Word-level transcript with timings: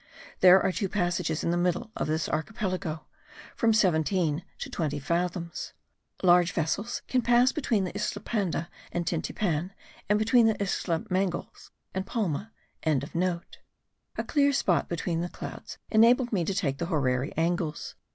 There 0.39 0.59
are 0.59 0.71
two 0.71 0.89
passages 0.89 1.43
in 1.43 1.51
the 1.51 1.57
middle 1.57 1.91
of 1.95 2.07
this 2.07 2.27
archipelago, 2.27 3.05
from 3.55 3.71
seventeen 3.71 4.43
to 4.57 4.67
twenty 4.67 4.97
fathoms. 4.97 5.73
Large 6.23 6.53
vessels 6.53 7.03
can 7.07 7.21
pass 7.21 7.51
between 7.51 7.83
the 7.83 7.95
Isla 7.95 8.23
Panda 8.23 8.67
and 8.91 9.05
Tintipan, 9.05 9.69
and 10.09 10.17
between 10.17 10.47
the 10.47 10.57
Isla 10.59 10.97
de 11.01 11.13
Mangles 11.13 11.69
and 11.93 12.07
Palma.) 12.07 12.51
A 12.83 13.03
clear 14.25 14.51
spot 14.51 14.89
between 14.89 15.21
the 15.21 15.29
clouds 15.29 15.77
enabled 15.91 16.33
me 16.33 16.45
to 16.45 16.53
take 16.55 16.79
the 16.79 16.87
horary 16.87 17.31
angles. 17.37 17.93